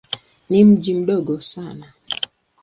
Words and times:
Ni 0.49 0.63
mji 0.63 0.93
mdogo 0.95 1.41
sana. 1.41 1.93